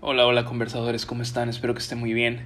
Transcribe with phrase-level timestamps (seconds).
[0.00, 1.48] Hola, hola conversadores, ¿cómo están?
[1.48, 2.42] Espero que estén muy bien.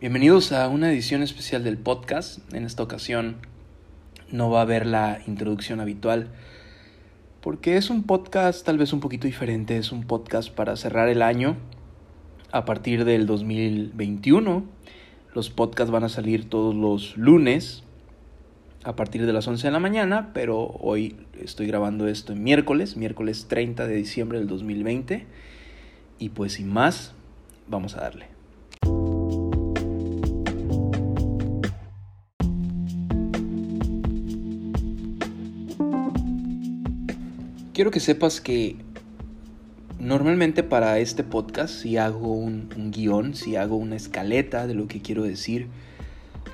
[0.00, 2.38] Bienvenidos a una edición especial del podcast.
[2.54, 3.36] En esta ocasión
[4.30, 6.30] no va a haber la introducción habitual
[7.42, 11.20] porque es un podcast tal vez un poquito diferente, es un podcast para cerrar el
[11.20, 11.58] año
[12.52, 14.64] a partir del 2021.
[15.34, 17.84] Los podcasts van a salir todos los lunes
[18.82, 22.96] a partir de las 11 de la mañana, pero hoy estoy grabando esto en miércoles,
[22.96, 25.26] miércoles 30 de diciembre del 2020.
[26.20, 27.12] Y pues sin más,
[27.66, 28.26] vamos a darle.
[37.72, 38.76] Quiero que sepas que
[39.98, 44.88] normalmente para este podcast si hago un, un guion, si hago una escaleta de lo
[44.88, 45.68] que quiero decir,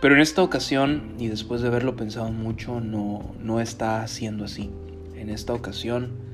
[0.01, 4.71] pero en esta ocasión, y después de haberlo pensado mucho, no, no está siendo así.
[5.17, 6.26] En esta ocasión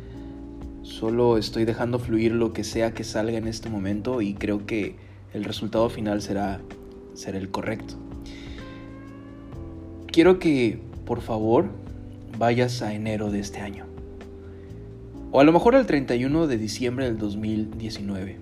[0.82, 4.96] Solo estoy dejando fluir lo que sea que salga en este momento y creo que
[5.32, 6.60] el resultado final será,
[7.14, 7.94] será el correcto.
[10.08, 11.70] Quiero que, por favor,
[12.36, 13.86] vayas a enero de este año.
[15.30, 18.38] O a lo mejor al 31 de diciembre del 2019.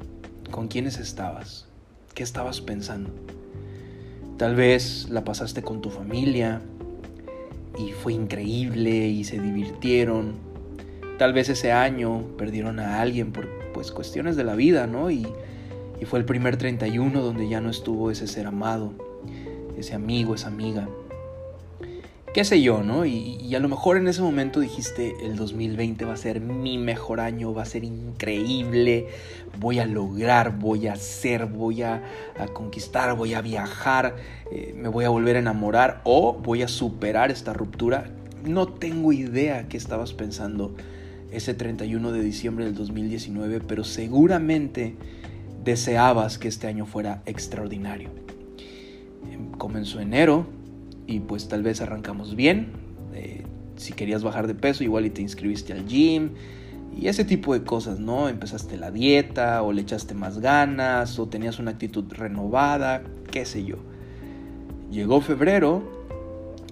[0.51, 1.69] ¿Con quiénes estabas?
[2.15, 3.11] ¿Qué estabas pensando?
[4.39, 6.63] Tal vez la pasaste con tu familia
[7.79, 10.50] y fue increíble y se divirtieron
[11.21, 15.11] Tal vez ese año perdieron a alguien por pues cuestiones de la vida, ¿no?
[15.11, 15.27] Y,
[16.01, 18.95] y fue el primer 31 donde ya no estuvo ese ser amado,
[19.77, 20.89] ese amigo, esa amiga.
[22.33, 23.05] Qué sé yo, ¿no?
[23.05, 27.21] Y, a lo mejor en ese momento dijiste, el 2020 va a ser mi mejor
[27.21, 29.09] año, va a ser increíble,
[29.59, 32.03] voy a lograr, voy a hacer, voy a,
[32.39, 34.17] a conquistar, voy a viajar,
[34.51, 38.07] eh, me voy a volver a enamorar o voy a superar esta ruptura.
[38.43, 40.75] No tengo idea qué estabas pensando
[41.33, 44.97] ese 31 de diciembre del 2019, pero seguramente
[45.65, 48.11] deseabas que este año fuera extraordinario.
[49.31, 50.47] Em, comenzó enero
[51.07, 52.69] y pues tal vez arrancamos bien.
[53.15, 53.45] Eh,
[53.77, 56.31] si querías bajar de peso, igual y te inscribiste al gym
[56.97, 58.29] y ese tipo de cosas, ¿no?
[58.29, 63.65] Empezaste la dieta o le echaste más ganas o tenías una actitud renovada, qué sé
[63.65, 63.77] yo.
[64.91, 65.83] Llegó febrero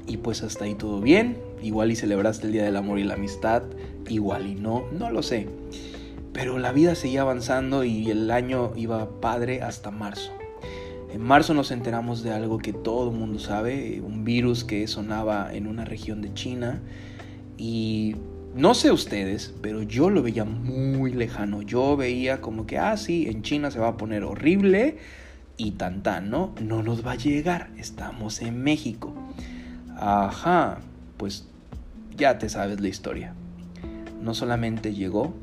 [0.07, 1.39] y pues hasta ahí todo bien.
[1.63, 3.63] Igual y celebraste el Día del Amor y la Amistad,
[4.09, 5.47] igual y no, no lo sé.
[6.33, 10.33] Pero la vida seguía avanzando y el año iba padre hasta marzo.
[11.13, 15.53] En marzo nos enteramos de algo que todo el mundo sabe, un virus que sonaba
[15.53, 16.83] en una región de China
[17.57, 18.15] y
[18.55, 21.63] no sé ustedes, pero yo lo veía muy lejano.
[21.63, 24.99] Yo veía como que, ah, sí, en China se va a poner horrible
[25.57, 26.55] y tan tan, ¿no?
[26.63, 29.13] No nos va a llegar, estamos en México.
[29.97, 30.79] Ajá,
[31.17, 31.49] pues
[32.17, 33.35] ya te sabes la historia
[34.23, 35.35] no solamente llegó,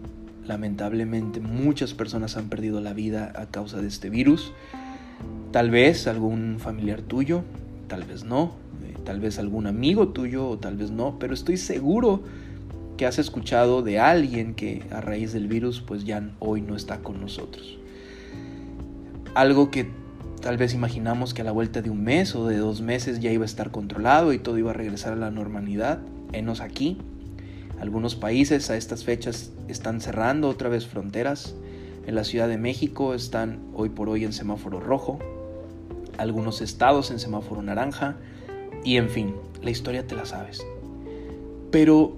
[0.45, 4.53] lamentablemente muchas personas han perdido la vida a causa de este virus.
[5.51, 7.43] Tal vez algún familiar tuyo,
[7.87, 8.51] tal vez no,
[8.83, 12.23] eh, tal vez algún amigo tuyo o tal vez no, pero estoy seguro
[12.97, 16.99] que has escuchado de alguien que a raíz del virus pues ya hoy no está
[16.99, 17.77] con nosotros.
[19.33, 19.89] Algo que
[20.41, 23.31] tal vez imaginamos que a la vuelta de un mes o de dos meses ya
[23.31, 25.99] iba a estar controlado y todo iba a regresar a la normalidad.
[26.31, 26.97] Enos aquí,
[27.79, 31.55] algunos países a estas fechas están cerrando otra vez fronteras.
[32.07, 35.19] En la Ciudad de México están hoy por hoy en semáforo rojo.
[36.17, 38.15] Algunos estados en semáforo naranja.
[38.83, 40.65] Y en fin, la historia te la sabes.
[41.71, 42.15] Pero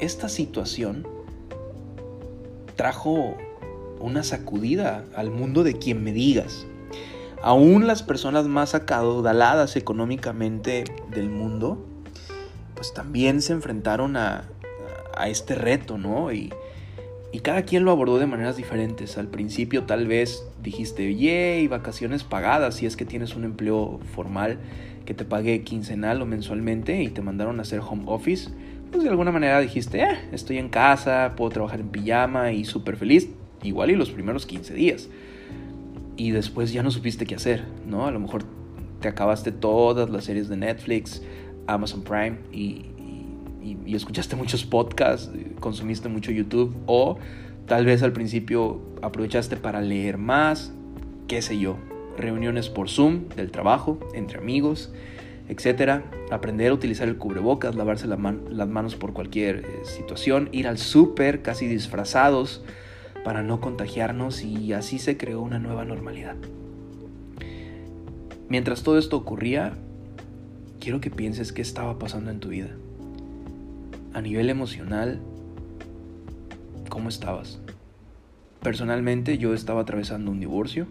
[0.00, 1.06] esta situación
[2.76, 3.36] trajo
[4.00, 6.66] una sacudida al mundo de quien me digas.
[7.42, 11.84] Aún las personas más acaudaladas económicamente del mundo,
[12.74, 14.44] pues también se enfrentaron a,
[15.16, 16.32] a este reto, ¿no?
[16.32, 16.52] Y,
[17.32, 19.16] y cada quien lo abordó de maneras diferentes.
[19.18, 24.58] Al principio tal vez dijiste, yay, vacaciones pagadas si es que tienes un empleo formal
[25.04, 28.50] que te pague quincenal o mensualmente y te mandaron a hacer home office.
[28.90, 32.96] Pues de alguna manera dijiste, eh, estoy en casa, puedo trabajar en pijama y súper
[32.96, 33.30] feliz.
[33.62, 35.08] Igual y los primeros 15 días.
[36.16, 38.06] Y después ya no supiste qué hacer, ¿no?
[38.06, 38.44] A lo mejor
[39.00, 41.22] te acabaste todas las series de Netflix,
[41.66, 42.86] Amazon Prime y,
[43.62, 45.30] y, escuchaste muchos podcasts,
[45.60, 47.18] consumiste mucho YouTube o
[47.66, 50.72] tal vez al principio aprovechaste para leer más,
[51.28, 51.76] qué sé yo,
[52.16, 54.92] reuniones por Zoom del trabajo, entre amigos,
[55.48, 60.78] etcétera, aprender a utilizar el cubrebocas, lavarse las manos por cualquier eh, situación, ir al
[60.78, 62.62] súper casi disfrazados
[63.24, 66.36] para no contagiarnos y así se creó una nueva normalidad.
[68.48, 69.74] Mientras todo esto ocurría,
[70.80, 72.76] quiero que pienses qué estaba pasando en tu vida
[74.14, 75.20] a nivel emocional,
[76.88, 77.60] ¿cómo estabas?
[78.60, 80.86] Personalmente yo estaba atravesando un divorcio,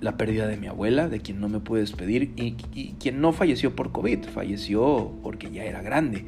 [0.00, 2.52] la pérdida de mi abuela, de quien no me pude despedir, y,
[2.98, 6.24] quien no falleció por COVID, falleció porque ya era grande.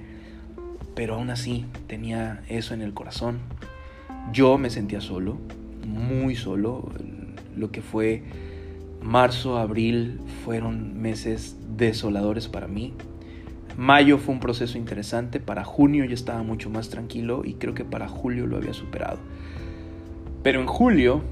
[0.95, 3.39] Pero aún así tenía eso en el corazón.
[4.33, 5.39] Yo me sentía solo,
[5.87, 6.91] muy solo.
[7.55, 8.23] Lo que fue
[9.03, 12.95] marzo, abril fueron meses desoladores para mí.
[13.77, 17.85] Mayo fue un proceso interesante, para junio yo estaba mucho más tranquilo y creo que
[17.85, 19.19] para julio lo había superado.
[20.43, 21.23] Pero en julio,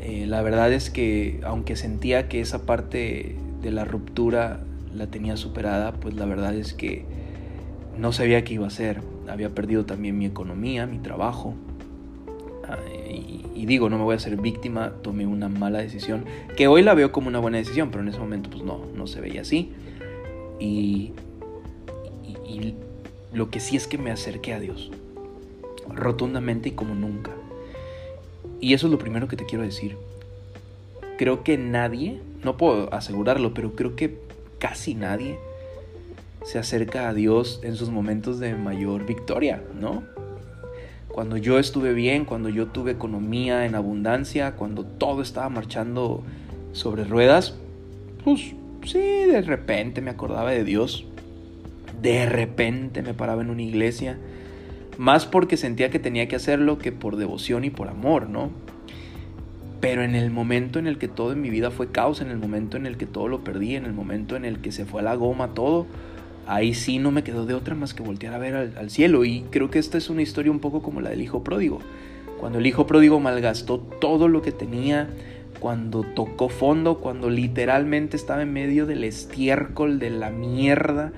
[0.00, 4.60] eh, la verdad es que aunque sentía que esa parte de la ruptura
[4.92, 7.04] la tenía superada, pues la verdad es que
[7.96, 9.00] no sabía qué iba a hacer.
[9.28, 11.54] Había perdido también mi economía, mi trabajo.
[12.66, 16.24] Ah, y, y, digo, no me voy a ser víctima, tomé una mala decisión,
[16.56, 19.06] que hoy la veo como una buena decisión, pero en ese momento pues no, no
[19.06, 19.72] se veía así.
[20.58, 21.12] Y
[22.46, 22.74] y
[23.32, 24.90] lo que sí es que me acerqué a Dios,
[25.88, 27.32] rotundamente y como nunca.
[28.60, 29.96] Y eso es lo primero que te quiero decir.
[31.18, 34.18] Creo que nadie, no puedo asegurarlo, pero creo que
[34.58, 35.38] casi nadie
[36.44, 40.02] se acerca a Dios en sus momentos de mayor victoria, ¿no?
[41.08, 46.22] Cuando yo estuve bien, cuando yo tuve economía en abundancia, cuando todo estaba marchando
[46.72, 47.54] sobre ruedas,
[48.24, 48.54] pues
[48.84, 51.06] sí, de repente me acordaba de Dios,
[52.04, 54.18] de repente me paraba en una iglesia,
[54.98, 58.50] más porque sentía que tenía que hacerlo que por devoción y por amor, ¿no?
[59.80, 62.36] Pero en el momento en el que todo en mi vida fue caos, en el
[62.36, 65.00] momento en el que todo lo perdí, en el momento en el que se fue
[65.00, 65.86] a la goma todo,
[66.46, 69.24] ahí sí no me quedó de otra más que voltear a ver al, al, cielo.
[69.24, 71.80] Y creo que esta es una historia un poco como la del hijo pródigo.
[72.38, 75.08] Cuando el hijo pródigo malgastó todo lo que tenía,
[75.58, 81.14] cuando tocó fondo, cuando literalmente estaba en medio del estiércol, de la mierda,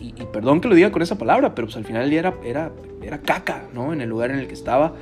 [0.00, 2.72] y, perdón que lo diga con esa palabra, pero pues al final era, era,
[3.02, 3.92] era caca, ¿no?
[3.92, 4.94] En el lugar en el que estaba,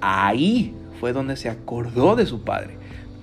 [0.00, 2.76] ahí fue donde se acordó de su padre.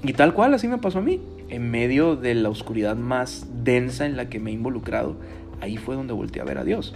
[0.04, 4.06] Y tal cual así me pasó a mí, en medio de la oscuridad más densa
[4.06, 5.15] en la que me he involucrado,
[5.62, 6.94] ahí fue donde volteé a ver a Dios.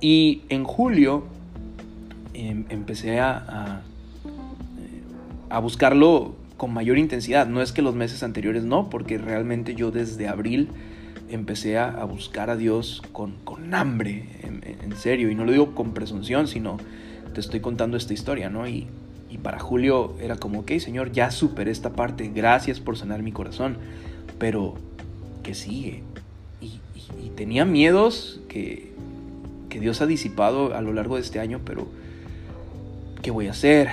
[0.00, 1.24] Y en julio
[2.34, 3.82] em, empecé a, a,
[5.48, 7.46] a buscarlo con mayor intensidad.
[7.46, 10.68] No es que los meses anteriores no, porque realmente yo desde abril
[11.30, 13.34] empecé a, buscar a Dios con,
[13.74, 16.76] hambre, en, serio, y no lo digo con presunción, sino
[17.32, 18.68] te estoy contando esta historia, ¿no?
[18.68, 18.88] Y,
[19.42, 23.78] para Julio era como, ok, Señor, ya superé esta parte, gracias por sanar mi corazón,
[24.38, 24.74] pero
[25.42, 26.02] ¿qué sigue?
[26.60, 26.80] Y,
[27.36, 28.92] tenía miedos que,
[29.70, 31.88] que Dios ha disipado a lo largo de este año, pero
[33.22, 33.88] ¿qué voy a hacer?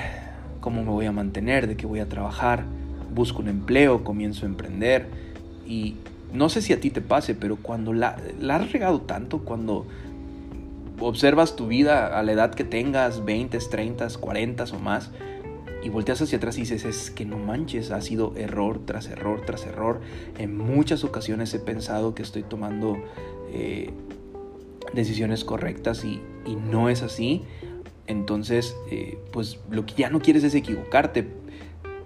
[0.59, 1.67] ¿Cómo me voy a mantener?
[1.67, 2.65] ¿De qué voy a trabajar?
[3.13, 5.07] Busco un empleo, comienzo a emprender
[5.65, 5.95] y
[6.33, 8.17] no sé si a ti te pase, pero cuando la,
[8.49, 9.85] has regado tanto, cuando
[10.99, 15.11] observas tu vida a la edad que tengas, 20, 30, 40 o más,
[15.83, 19.41] y volteas hacia atrás y dices, es que no manches, ha sido error tras error
[19.45, 20.01] tras error.
[20.37, 22.97] En muchas ocasiones he pensado que estoy tomando
[23.53, 23.91] eh,
[24.93, 26.21] decisiones correctas y,
[26.71, 27.43] no es así.
[28.07, 31.27] Entonces, eh, pues lo que ya no quieres es equivocarte.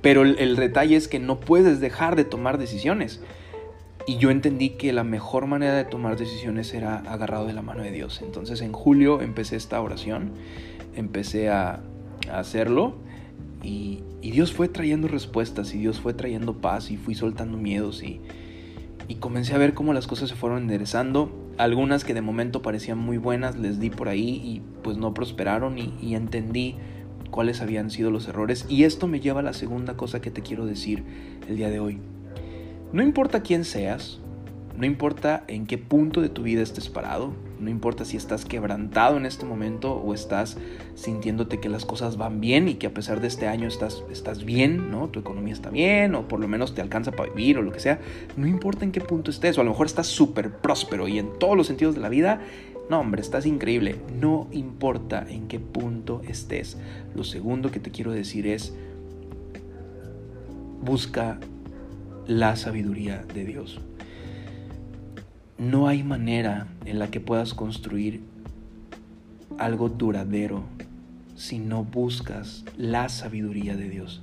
[0.01, 3.21] Pero el, el detalle es que no puedes dejar de tomar decisiones.
[4.07, 7.83] Y yo entendí que la mejor manera de tomar decisiones era agarrado de la mano
[7.83, 8.21] de Dios.
[8.23, 10.31] Entonces en julio empecé esta oración,
[10.95, 11.81] empecé a,
[12.31, 12.95] hacerlo
[13.63, 18.21] y, Dios fue trayendo respuestas y Dios fue trayendo paz y fui soltando miedos y,
[19.19, 21.31] comencé a ver cómo las cosas se fueron enderezando.
[21.57, 25.77] Algunas que de momento parecían muy buenas les di por ahí y pues no prosperaron
[25.77, 26.77] y, y entendí
[27.29, 28.65] cuáles habían sido los errores.
[28.69, 31.03] Y esto me lleva a la segunda cosa que te quiero decir
[31.49, 31.99] el día de hoy.
[32.93, 34.19] No importa quién seas,
[34.77, 39.15] no importa en qué punto de tu vida estés parado, no importa si estás quebrantado
[39.15, 40.57] en este momento o estás
[40.95, 44.43] sintiéndote que las cosas van bien y que a pesar de este año estás, estás
[44.43, 45.07] bien, ¿no?
[45.07, 47.79] Tu economía está bien o por lo menos te alcanza para vivir o lo que
[47.79, 47.99] sea.
[48.35, 51.37] No importa en qué punto estés o a lo mejor estás súper próspero y en
[51.39, 52.41] todos los sentidos de la vida.
[52.89, 53.97] No, hombre, estás increíble.
[54.19, 56.77] No importa en qué punto estés.
[57.15, 58.73] Lo segundo que te quiero decir es,
[60.81, 61.39] busca
[62.31, 63.81] la sabiduría de Dios.
[65.57, 68.21] No hay manera en la que puedas construir
[69.57, 70.63] algo duradero
[71.35, 74.21] si no buscas la sabiduría de Dios.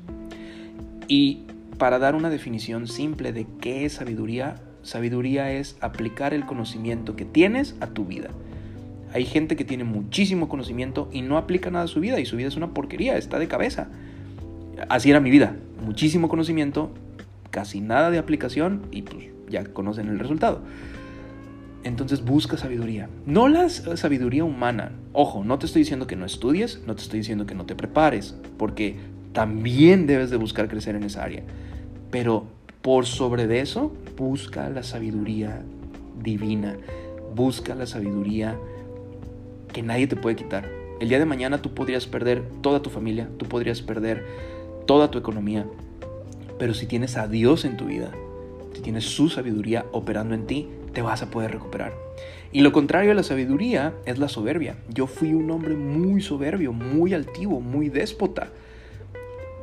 [1.06, 1.42] Y
[1.76, 7.26] para dar una definición simple de qué es sabiduría, sabiduría es aplicar el conocimiento que
[7.26, 8.30] tienes a tu vida.
[9.12, 12.36] Hay gente que tiene muchísimo conocimiento y no aplica nada a su vida y su
[12.36, 13.90] vida es una porquería, está de cabeza.
[14.88, 16.94] Así era mi vida, muchísimo conocimiento
[17.50, 20.60] casi nada de aplicación y pues ya conocen el resultado.
[21.84, 23.08] Entonces busca sabiduría.
[23.24, 24.92] No la sabiduría humana.
[25.12, 27.74] Ojo, no te estoy diciendo que no estudies, no te estoy diciendo que no te
[27.74, 28.96] prepares, porque
[29.32, 31.44] También debes de buscar crecer en esa área.
[32.10, 32.46] Pero
[32.82, 35.62] por sobre de eso, busca la sabiduría
[36.22, 36.76] divina.
[37.36, 38.56] Busca la sabiduría
[39.72, 40.68] que nadie te puede quitar.
[41.00, 44.26] El día de mañana tú podrías perder toda tu familia, tú podrías perder
[44.86, 45.64] toda tu economía.
[46.58, 48.10] Pero si tienes a Dios en tu vida,
[48.74, 51.92] si tienes su sabiduría operando en ti, te vas a poder recuperar.
[52.50, 54.76] Y lo contrario a la sabiduría es la soberbia.
[54.88, 58.48] Yo fui un hombre muy soberbio, muy altivo, muy déspota.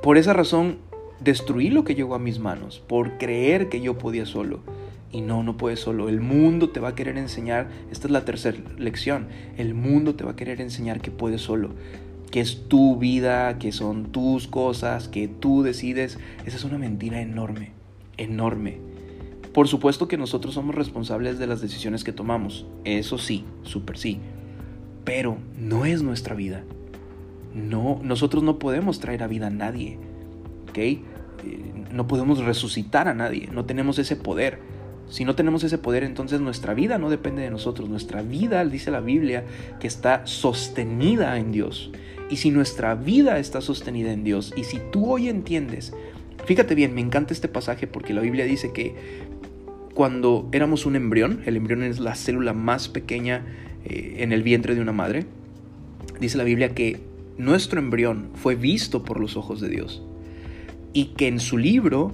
[0.01, 0.77] Por esa razón
[1.19, 4.59] destruí lo que llegó a mis manos, por creer que yo podía solo.
[5.11, 6.09] Y no, no puedes solo.
[6.09, 10.23] El mundo te va a querer enseñar, esta es la tercera lección, el mundo te
[10.23, 11.71] va a querer enseñar que puedes solo,
[12.35, 16.19] que es tu vida, que son tus cosas, que tú decides.
[16.45, 17.71] Esa es una mentira enorme,
[18.17, 18.79] enorme.
[19.53, 24.19] Por supuesto que nosotros somos responsables de las decisiones que tomamos, eso sí, súper sí,
[25.05, 26.65] pero no es nuestra vida.
[27.53, 29.97] No, nosotros no podemos traer a vida a nadie,
[30.69, 30.77] ¿ok?
[30.77, 30.99] Eh,
[31.93, 34.59] no podemos resucitar a nadie, no tenemos ese poder.
[35.09, 37.89] Si no tenemos ese poder, entonces nuestra vida no depende de nosotros.
[37.89, 39.43] Nuestra vida, dice la Biblia,
[39.79, 41.91] que está sostenida en Dios.
[42.29, 45.93] Y si nuestra vida está sostenida en Dios, y si tú hoy entiendes,
[46.45, 48.95] fíjate bien, me encanta este pasaje porque la Biblia dice que
[49.93, 53.45] cuando éramos un embrión, el embrión es la célula más pequeña
[53.85, 55.25] eh, en el vientre de una madre,
[56.19, 57.00] dice la Biblia que
[57.38, 60.01] nuestro embrión fue visto por los ojos de Dios
[60.93, 62.13] y que en su libro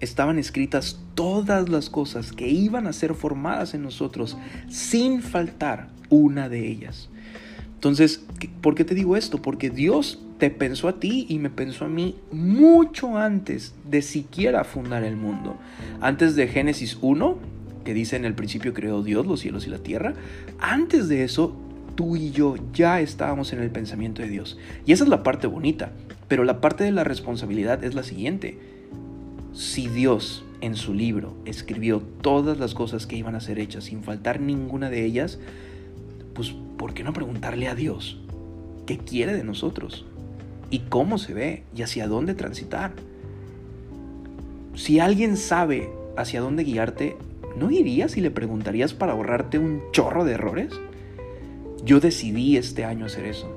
[0.00, 4.36] estaban escritas todas las cosas que iban a ser formadas en nosotros
[4.68, 7.08] sin faltar una de ellas.
[7.74, 8.24] Entonces,
[8.60, 9.42] ¿por qué te digo esto?
[9.42, 14.64] Porque Dios te pensó a ti y me pensó a mí mucho antes de siquiera
[14.64, 15.56] fundar el mundo.
[16.00, 17.38] Antes de Génesis 1,
[17.84, 20.14] que dice en el principio creó Dios los cielos y la tierra,
[20.58, 21.56] antes de eso
[21.94, 24.58] tú y yo ya estábamos en el pensamiento de Dios.
[24.86, 25.92] Y esa es la parte bonita,
[26.26, 28.58] pero la parte de la responsabilidad es la siguiente.
[29.52, 34.02] Si Dios en su libro escribió todas las cosas que iban a ser hechas sin
[34.02, 35.38] faltar ninguna de ellas,
[36.34, 38.18] pues ¿por qué no preguntarle a Dios
[38.86, 40.06] qué quiere de nosotros?
[40.70, 41.62] ¿Y cómo se ve?
[41.76, 42.92] ¿Y hacia dónde transitar?
[44.74, 47.16] Si alguien sabe hacia dónde guiarte,
[47.56, 50.72] ¿no irías y le preguntarías para ahorrarte un chorro de errores?
[51.84, 53.48] Yo decidí este año hacer eso.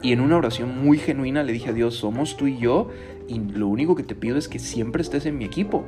[0.00, 2.88] Y en una oración muy genuina le dije a Dios, somos tú y yo,
[3.28, 5.84] y lo único que te pido es que siempre estés en mi equipo.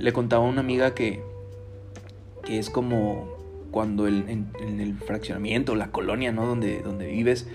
[0.00, 1.22] Le contaba a una amiga que,
[2.44, 3.28] que es como
[3.70, 6.46] cuando en, el fraccionamiento, la colonia, ¿no?
[6.46, 7.48] Donde, donde vives,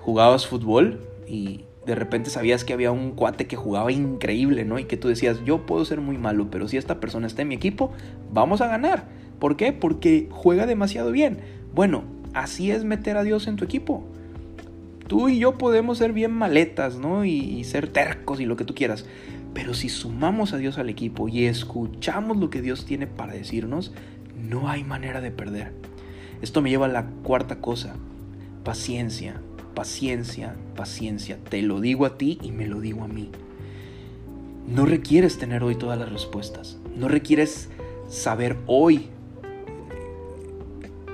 [0.00, 4.78] jugabas fútbol y de repente sabías que había un cuate que jugaba increíble, ¿no?
[4.78, 7.48] Y que tú decías, yo puedo ser muy malo, pero si esta persona está en
[7.48, 7.92] mi equipo,
[8.32, 9.08] vamos a ganar.
[9.38, 9.72] ¿Por qué?
[9.72, 11.38] Porque juega demasiado bien.
[11.74, 12.04] Bueno,
[12.34, 14.04] así es meter a Dios en tu equipo.
[15.06, 17.24] Tú y yo podemos ser bien maletas, ¿no?
[17.24, 19.06] Y ser tercos y lo que tú quieras.
[19.54, 23.92] Pero si sumamos a Dios al equipo y escuchamos lo que Dios tiene para decirnos,
[24.36, 25.72] no hay manera de perder.
[26.42, 27.96] Esto me lleva a la cuarta cosa.
[28.64, 29.40] Paciencia,
[29.74, 31.38] paciencia, paciencia.
[31.48, 33.30] Te lo digo a ti y me lo digo a mí.
[34.66, 36.78] No requieres tener hoy todas las respuestas.
[36.96, 37.68] No requieres
[38.08, 39.08] saber hoy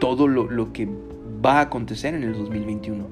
[0.01, 0.89] todo lo, que
[1.45, 3.07] va a acontecer en el 2021.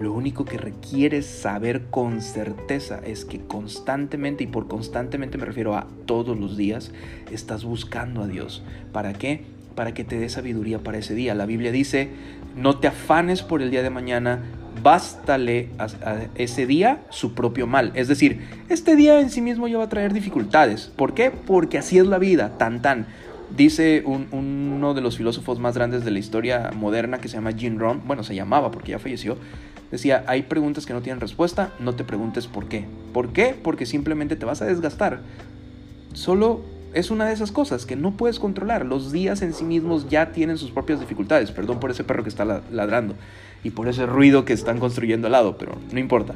[0.00, 5.74] Lo único que requieres saber con certeza es que constantemente, y por constantemente me refiero
[5.74, 6.92] a todos los días,
[7.32, 8.62] estás buscando a Dios.
[8.92, 9.42] ¿Para qué?
[9.74, 11.34] Para que te dé sabiduría para ese día.
[11.34, 12.10] La Biblia dice,
[12.56, 14.44] no te afanes por el día de mañana,
[14.82, 15.88] bástale a,
[16.36, 17.90] ese día su propio mal.
[17.94, 20.92] Es decir, este día en sí mismo ya va a traer dificultades.
[20.94, 21.30] ¿Por qué?
[21.30, 23.06] Porque así es la vida, tan tan.
[23.56, 27.78] Dice uno de los filósofos más grandes de la historia moderna que se llama Jean
[27.78, 29.38] Ron, bueno, se llamaba porque ya falleció,
[29.90, 32.84] Decía, hay preguntas que no tienen respuesta, no te preguntes por qué.
[33.12, 33.56] ¿Por qué?
[33.60, 35.20] Porque simplemente te vas a desgastar.
[36.12, 36.60] Solo
[36.92, 38.84] es una de esas cosas que no puedes controlar.
[38.84, 41.50] Los días en sí mismos ya tienen sus propias dificultades.
[41.50, 43.14] Perdón por ese perro que está ladrando
[43.64, 46.34] y por ese ruido que están construyendo al lado, pero no importa.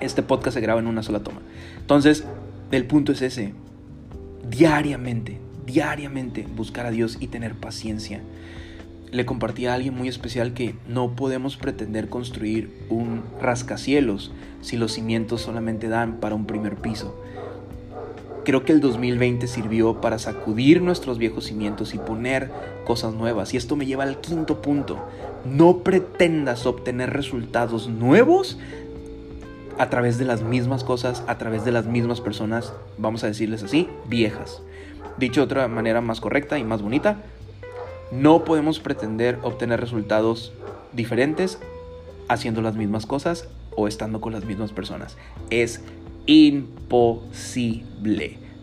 [0.00, 1.40] Este podcast se graba en una sola toma.
[1.78, 2.24] Entonces,
[2.72, 3.54] el punto es ese.
[4.48, 8.20] Diariamente, diariamente buscar a Dios y tener paciencia
[9.10, 14.92] le compartí a alguien muy especial que no podemos pretender construir un rascacielos si los
[14.92, 17.14] cimientos solamente dan para un primer piso.
[18.44, 22.50] Creo que el 2020 sirvió para sacudir nuestros viejos cimientos y poner
[22.84, 23.52] cosas nuevas.
[23.52, 25.04] Y esto me lleva al quinto punto.
[25.44, 28.56] No pretendas obtener resultados nuevos
[29.78, 33.62] a través de las mismas cosas, a través de las mismas personas, vamos a decirles
[33.62, 34.62] así, viejas.
[35.18, 37.24] Dicho de otra manera más correcta y más bonita,
[38.10, 40.52] no podemos pretender obtener resultados
[40.92, 41.58] diferentes
[42.28, 45.16] haciendo las mismas cosas o estando con las mismas personas.
[45.50, 45.82] Es
[46.26, 47.58] imposible.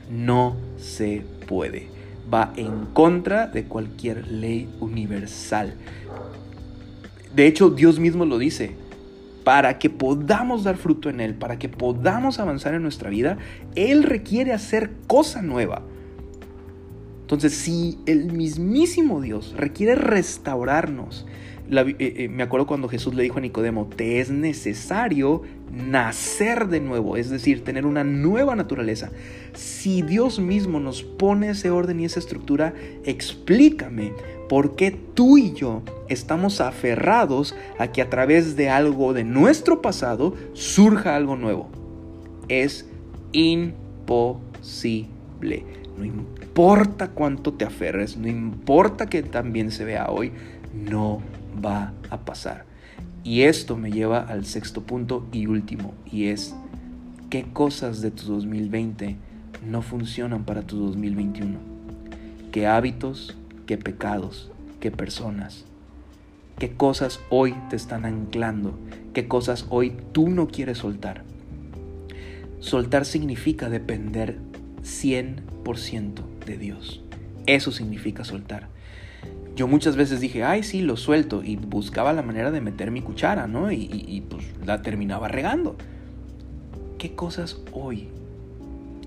[0.09, 1.87] No se puede.
[2.33, 5.73] Va en contra de cualquier ley universal.
[7.35, 8.75] De hecho, Dios mismo lo dice.
[9.43, 13.37] Para que podamos dar fruto en Él, para que podamos avanzar en nuestra vida,
[13.75, 15.81] Él requiere hacer cosa nueva.
[17.23, 21.25] Entonces, si el mismísimo Dios requiere restaurarnos,
[21.71, 26.81] eh, eh, me acuerdo cuando Jesús le dijo a Nicodemo, te es necesario nacer de
[26.81, 29.11] nuevo, es decir, tener una nueva naturaleza.
[29.53, 32.73] Si Dios mismo nos pone ese orden y esa estructura,
[33.05, 34.11] explícame
[34.49, 39.81] por qué tú y yo estamos aferrados a que a través de algo de nuestro
[39.81, 41.69] pasado surja algo nuevo.
[42.49, 42.85] Es
[43.31, 44.43] imposible.
[45.97, 46.03] No
[46.53, 50.31] importa cuánto te aferres, no importa que también se vea hoy,
[50.71, 51.19] no
[51.65, 52.65] va a pasar.
[53.23, 56.53] Y esto me lleva al sexto punto y último, y es
[57.31, 59.15] qué cosas de tu 2020
[59.65, 61.57] no funcionan para tu 2021.
[62.51, 65.65] ¿Qué hábitos, qué pecados, qué personas?
[66.59, 68.77] ¿Qué cosas hoy te están anclando?
[69.15, 71.23] ¿Qué cosas hoy tú no quieres soltar?
[72.59, 74.37] Soltar significa depender
[74.83, 77.03] 100% de Dios.
[77.45, 78.69] Eso significa soltar
[79.55, 83.01] yo muchas veces dije, ay, sí, lo suelto, y buscaba la manera de meter mi
[83.01, 83.71] cuchara, ¿no?
[83.71, 85.75] Y, pues la terminaba regando.
[86.97, 88.09] ¿Qué cosas hoy,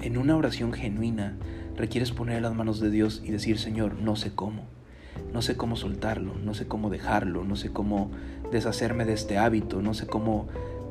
[0.03, 1.37] en una oración genuina,
[1.77, 4.67] requieres poner en las manos de Dios y decir, Señor, no sé cómo?
[5.33, 8.11] No sé cómo soltarlo, no sé cómo dejarlo, no sé cómo
[8.53, 10.47] deshacerme de este hábito, no sé cómo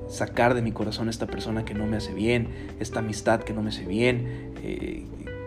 [0.09, 2.49] sacar de mi corazón esta persona que no me hace bien,
[2.79, 5.05] esta amistad que no me hace bien, eh,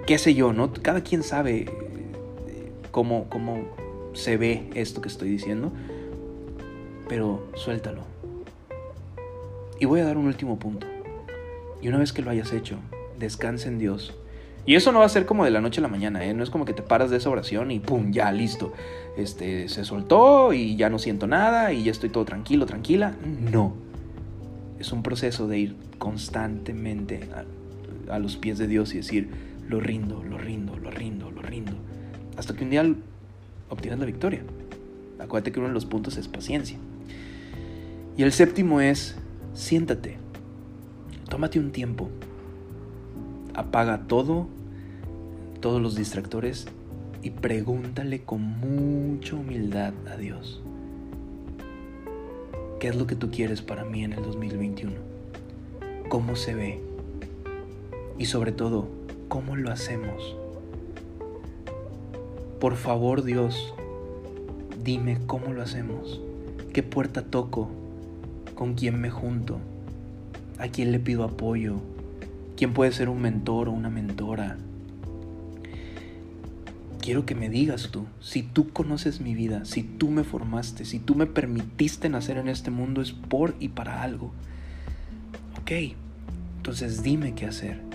[0.09, 0.73] qué sé yo, ¿no?
[0.73, 3.69] Cada quien sabe eh, cómo, cómo
[4.15, 5.71] se ve esto que estoy diciendo,
[7.11, 8.05] pero suéltalo.
[9.79, 10.87] Y voy a dar un último punto.
[11.83, 12.79] Y una vez que lo hayas hecho,
[13.19, 14.15] descansa en Dios.
[14.65, 16.33] Y eso no va a ser como de la noche a la mañana, ¿eh?
[16.33, 18.11] No es como que te paras de esa oración y ¡pum!
[18.11, 18.73] Ya, listo.
[19.19, 23.15] Este, se soltó y ya no siento nada y ya estoy todo tranquilo, tranquila.
[23.53, 23.75] No.
[24.81, 27.29] Es un proceso de ir constantemente
[28.09, 31.43] a, a los pies de Dios y decir, lo rindo, lo rindo, lo rindo, lo
[31.43, 31.73] rindo.
[32.37, 32.85] Hasta que un día
[33.69, 34.43] obtienes la victoria.
[35.19, 36.79] Acuérdate que uno de los puntos es paciencia.
[38.17, 39.17] Y el séptimo es,
[39.55, 40.17] siéntate,
[41.29, 42.09] tómate un tiempo,
[43.55, 44.49] apaga todo,
[45.61, 46.67] todos los distractores
[47.23, 50.63] y pregúntale con mucha humildad a Dios.
[52.81, 54.97] ¿Qué es lo que tú quieres para mí en el 2021?
[56.09, 56.81] ¿Cómo se ve?
[58.19, 58.98] Y sobre todo,
[59.29, 60.37] ¿cómo lo hacemos?
[62.61, 63.75] Por favor Dios,
[64.83, 66.21] dime cómo lo hacemos,
[66.73, 67.69] qué puerta toco,
[68.55, 69.59] con quién me junto,
[70.59, 71.77] a quién le pido apoyo,
[72.57, 74.57] quién puede ser un mentor o una mentora.
[77.01, 80.99] Quiero que me digas tú, si tú conoces mi vida, si tú me formaste, si
[80.99, 84.33] tú me permitiste nacer en este mundo es por y para algo.
[85.61, 85.71] Ok,
[86.59, 87.88] entonces dime qué hacer.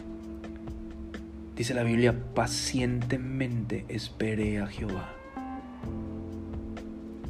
[1.55, 5.13] Dice la Biblia, pacientemente esperé a Jehová.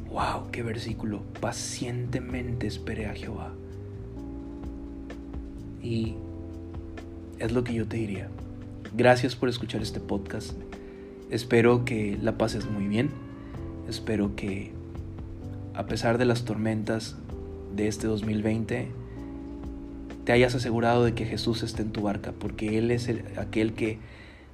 [0.08, 0.50] ¡Wow!
[0.50, 1.22] ¡Qué versículo!
[1.42, 3.52] Pacientemente esperé a Jehová.
[5.82, 6.14] Y
[7.38, 8.30] es lo que yo te diría.
[8.96, 10.52] Gracias por escuchar este podcast.
[11.30, 13.10] Espero que la pases muy bien.
[13.90, 14.72] Espero que
[15.74, 17.16] a pesar de las tormentas
[17.76, 18.88] de este 2020,
[20.24, 23.98] te hayas asegurado de que Jesús esté en tu barca, porque Él es aquel que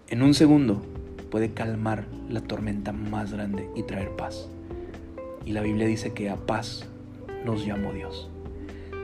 [0.08, 0.82] en un segundo
[1.30, 4.48] puede calmar la tormenta más grande y traer paz.
[5.44, 6.86] Y la Biblia dice que a paz
[7.44, 8.28] nos llamó Dios.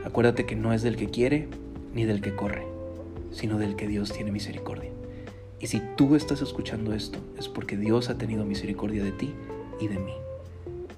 [0.04, 1.48] Acuérdate que no es del que quiere
[1.94, 2.66] ni del que corre,
[3.30, 4.90] sino del que Dios tiene misericordia.
[5.60, 9.32] Y si tú estás escuchando esto, es porque Dios ha tenido misericordia de ti
[9.80, 10.12] y de mí.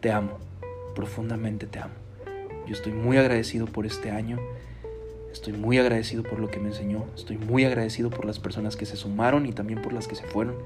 [0.01, 0.39] Te amo,
[0.95, 1.95] profundamente te amo.
[2.67, 4.39] Yo estoy muy agradecido por este año
[5.39, 8.87] Estoy muy agradecido por lo que me enseñó, estoy muy agradecido por las personas que
[8.87, 10.57] se sumaron y también por las que se fueron,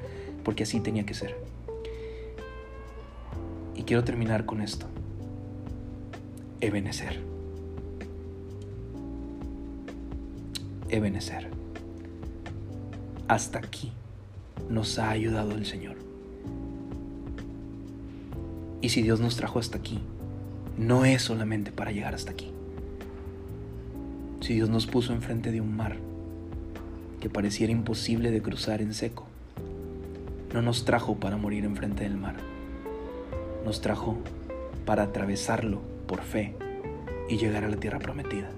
[0.43, 1.37] porque así tenía que ser.
[3.77, 4.87] Y quiero terminar con esto.
[6.63, 7.21] Ebenecer.
[10.89, 11.49] Ebenecer.
[13.29, 13.93] Hasta aquí
[14.71, 15.97] nos ha ayudado el Señor.
[18.81, 20.01] Y si Dios nos trajo hasta aquí,
[20.79, 22.55] no es solamente para llegar hasta aquí
[24.43, 25.97] si Dios nos puso enfrente de un mar
[27.21, 29.25] que pareciera imposible de cruzar en seco,
[30.53, 32.35] no nos trajo para morir enfrente del mar,
[33.65, 34.19] nos trajo
[34.85, 36.57] para atravesarlo por fe
[37.29, 38.51] y llegar a la tierra prometida.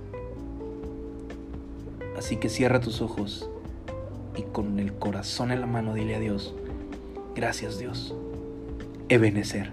[2.17, 3.51] Así que cierra tus ojos
[4.37, 6.55] y con el corazón en la mano dile a Dios,
[7.35, 8.15] gracias Dios,
[9.11, 9.71] Ebenecer,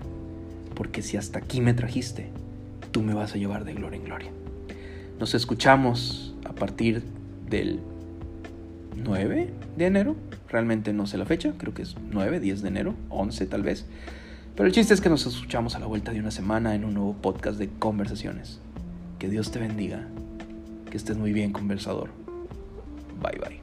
[0.75, 2.29] porque si hasta aquí me trajiste,
[2.91, 4.40] tú me vas a llevar de gloria en gloria.
[5.21, 7.03] Nos escuchamos a partir
[7.47, 7.79] del
[8.95, 10.15] 9 de enero,
[10.49, 13.85] realmente no sé la fecha, creo que es 9, 10 de enero, 11 tal vez.
[14.55, 16.95] Pero el chiste es que nos escuchamos a la vuelta de una semana en un
[16.95, 18.61] nuevo podcast de conversaciones.
[19.19, 20.07] Que Dios te bendiga.
[20.89, 22.09] Que estés muy bien, conversador.
[23.21, 23.60] Bye bye.